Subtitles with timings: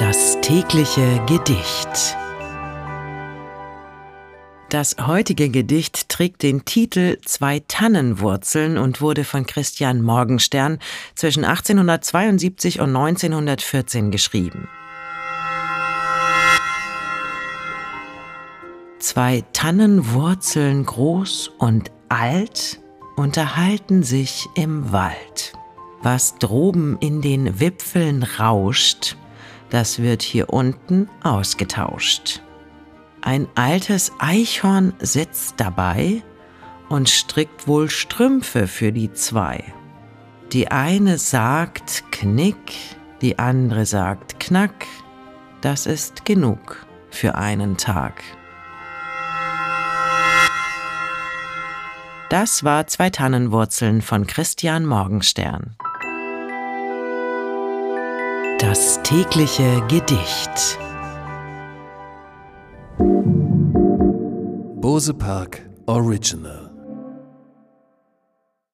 [0.00, 2.16] Das tägliche Gedicht.
[4.70, 10.78] Das heutige Gedicht trägt den Titel Zwei Tannenwurzeln und wurde von Christian Morgenstern
[11.14, 14.70] zwischen 1872 und 1914 geschrieben.
[19.00, 22.80] Zwei Tannenwurzeln groß und alt
[23.16, 25.52] unterhalten sich im Wald.
[26.02, 29.18] Was droben in den Wipfeln rauscht,
[29.70, 32.42] das wird hier unten ausgetauscht.
[33.22, 36.22] Ein altes Eichhorn sitzt dabei
[36.88, 39.62] und strickt wohl Strümpfe für die zwei.
[40.52, 42.74] Die eine sagt Knick,
[43.20, 44.86] die andere sagt Knack,
[45.60, 48.22] das ist genug für einen Tag.
[52.30, 55.76] Das war Zwei Tannenwurzeln von Christian Morgenstern.
[58.60, 60.78] Das tägliche Gedicht.
[64.82, 66.69] Bose Park Original